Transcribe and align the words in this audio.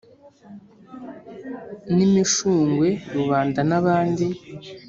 nimushungwe 1.95 2.87
rubanda 3.15 3.59
n'abandi 3.69 4.25